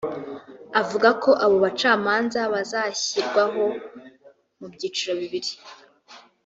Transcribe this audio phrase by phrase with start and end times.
[0.81, 3.63] Avuga ko abo bacamanza bazashyirwaho
[4.59, 5.51] mu byiciro bibiri